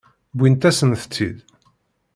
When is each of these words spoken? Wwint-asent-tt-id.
Wwint-asent-tt-id. 0.37 1.37